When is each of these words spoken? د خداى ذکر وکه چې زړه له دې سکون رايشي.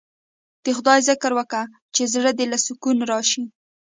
د 0.63 0.65
خداى 0.77 0.99
ذکر 1.09 1.31
وکه 1.37 1.61
چې 1.95 2.03
زړه 2.13 2.31
له 2.31 2.31
دې 2.37 2.57
سکون 2.65 2.97
رايشي. 3.09 3.43